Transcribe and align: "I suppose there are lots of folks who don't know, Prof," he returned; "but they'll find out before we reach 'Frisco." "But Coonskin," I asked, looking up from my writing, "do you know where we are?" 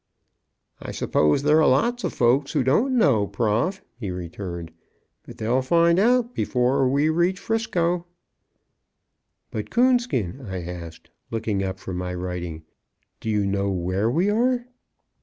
"I 0.81 0.89
suppose 0.93 1.43
there 1.43 1.61
are 1.61 1.67
lots 1.67 2.03
of 2.03 2.11
folks 2.11 2.53
who 2.53 2.63
don't 2.63 2.97
know, 2.97 3.27
Prof," 3.27 3.83
he 3.99 4.09
returned; 4.09 4.71
"but 5.27 5.37
they'll 5.37 5.61
find 5.61 5.99
out 5.99 6.33
before 6.33 6.89
we 6.89 7.07
reach 7.07 7.37
'Frisco." 7.39 8.07
"But 9.51 9.69
Coonskin," 9.69 10.41
I 10.47 10.63
asked, 10.63 11.11
looking 11.29 11.61
up 11.61 11.77
from 11.77 11.97
my 11.97 12.15
writing, 12.15 12.63
"do 13.19 13.29
you 13.29 13.45
know 13.45 13.69
where 13.69 14.09
we 14.09 14.31
are?" 14.31 14.65